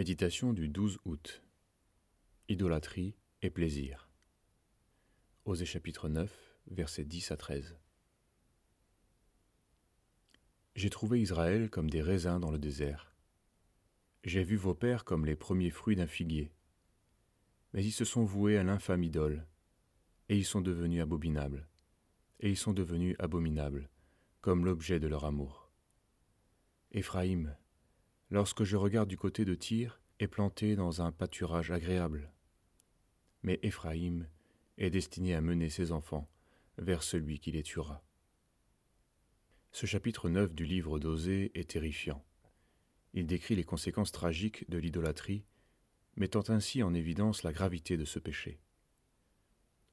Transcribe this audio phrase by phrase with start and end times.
[0.00, 1.42] Méditation du 12 août.
[2.48, 4.08] Idolâtrie et plaisir.
[5.44, 7.76] Osée chapitre 9, versets 10 à 13.
[10.74, 13.14] J'ai trouvé Israël comme des raisins dans le désert.
[14.24, 16.50] J'ai vu vos pères comme les premiers fruits d'un figuier.
[17.74, 19.46] Mais ils se sont voués à l'infâme idole,
[20.30, 21.68] et ils sont devenus abominables,
[22.38, 23.90] et ils sont devenus abominables,
[24.40, 25.70] comme l'objet de leur amour.
[26.90, 27.54] Éphraïm,
[28.30, 32.30] lorsque je regarde du côté de Tyr, est planté dans un pâturage agréable.
[33.42, 34.28] Mais Éphraïm
[34.76, 36.28] est destiné à mener ses enfants
[36.78, 38.04] vers celui qui les tuera.
[39.72, 42.24] Ce chapitre 9 du livre d'Osée est terrifiant.
[43.14, 45.44] Il décrit les conséquences tragiques de l'idolâtrie,
[46.16, 48.60] mettant ainsi en évidence la gravité de ce péché.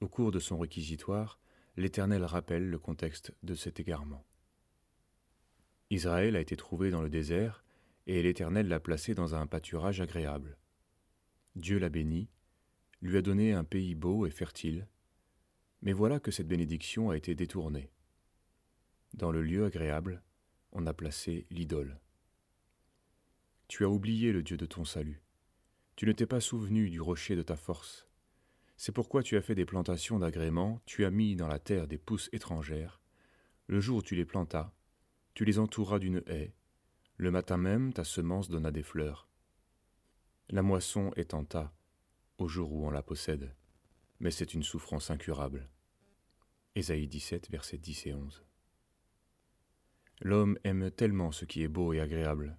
[0.00, 1.38] Au cours de son réquisitoire,
[1.76, 4.24] l'Éternel rappelle le contexte de cet égarement.
[5.90, 7.64] Israël a été trouvé dans le désert,
[8.06, 10.58] et l'Éternel l'a placé dans un pâturage agréable.
[11.56, 12.28] Dieu l'a béni,
[13.02, 14.88] lui a donné un pays beau et fertile,
[15.82, 17.90] mais voilà que cette bénédiction a été détournée.
[19.14, 20.22] Dans le lieu agréable,
[20.72, 22.00] on a placé l'idole.
[23.68, 25.22] Tu as oublié le Dieu de ton salut.
[25.96, 28.06] Tu ne t'es pas souvenu du rocher de ta force.
[28.76, 31.98] C'est pourquoi tu as fait des plantations d'agrément, tu as mis dans la terre des
[31.98, 33.00] pousses étrangères.
[33.66, 34.74] Le jour où tu les plantas,
[35.34, 36.54] tu les entouras d'une haie,
[37.18, 39.28] le matin même, ta semence donna des fleurs.
[40.50, 41.72] La moisson est en tas,
[42.36, 43.54] au jour où on la possède,
[44.20, 45.70] mais c'est une souffrance incurable.
[46.74, 48.44] Ésaïe 17, versets 10 et 11.
[50.20, 52.58] L'homme aime tellement ce qui est beau et agréable.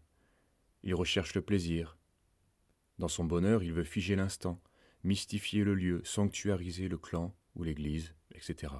[0.81, 1.97] Il recherche le plaisir.
[2.97, 4.59] Dans son bonheur, il veut figer l'instant,
[5.03, 8.73] mystifier le lieu, sanctuariser le clan ou l'église, etc.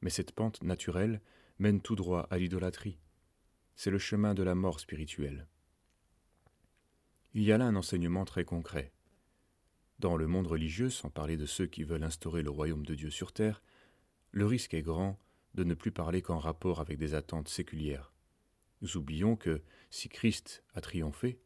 [0.00, 1.20] Mais cette pente naturelle
[1.58, 2.98] mène tout droit à l'idolâtrie
[3.76, 5.46] c'est le chemin de la mort spirituelle.
[7.34, 8.92] Il y a là un enseignement très concret.
[9.98, 13.10] Dans le monde religieux, sans parler de ceux qui veulent instaurer le royaume de Dieu
[13.10, 13.62] sur terre,
[14.30, 15.18] le risque est grand
[15.54, 18.12] de ne plus parler qu'en rapport avec des attentes séculières.
[18.82, 21.40] Nous oublions que, si Christ a triomphé,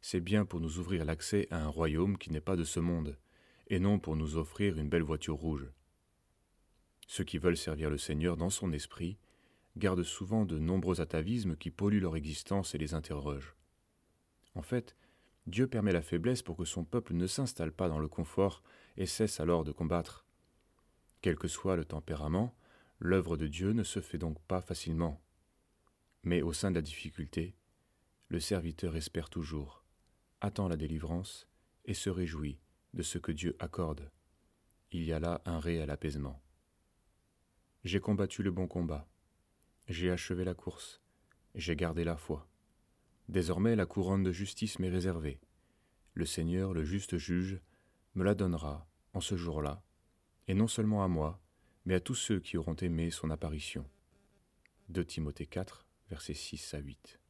[0.00, 3.18] c'est bien pour nous ouvrir l'accès à un royaume qui n'est pas de ce monde,
[3.68, 5.66] et non pour nous offrir une belle voiture rouge.
[7.06, 9.18] Ceux qui veulent servir le Seigneur dans son esprit
[9.76, 13.56] gardent souvent de nombreux atavismes qui polluent leur existence et les interrogent.
[14.54, 14.96] En fait,
[15.46, 18.62] Dieu permet la faiblesse pour que son peuple ne s'installe pas dans le confort
[18.96, 20.24] et cesse alors de combattre.
[21.20, 22.56] Quel que soit le tempérament,
[22.98, 25.20] l'œuvre de Dieu ne se fait donc pas facilement.
[26.22, 27.56] Mais au sein de la difficulté,
[28.28, 29.84] le serviteur espère toujours,
[30.40, 31.46] attend la délivrance
[31.84, 32.58] et se réjouit
[32.94, 34.10] de ce que Dieu accorde.
[34.92, 36.40] Il y a là un réel apaisement.
[37.84, 39.06] J'ai combattu le bon combat,
[39.88, 41.00] j'ai achevé la course,
[41.54, 42.48] j'ai gardé la foi.
[43.28, 45.40] Désormais la couronne de justice m'est réservée.
[46.14, 47.60] Le Seigneur, le juste juge,
[48.14, 49.82] me la donnera en ce jour-là,
[50.48, 51.40] et non seulement à moi,
[51.84, 53.88] mais à tous ceux qui auront aimé son apparition.
[54.88, 57.20] 2 Timothée 4, versets 6 à 8.